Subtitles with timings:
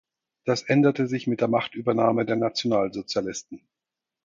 [0.45, 3.61] Das änderte sich mit der Machtübernahme der Nationalsozialisten.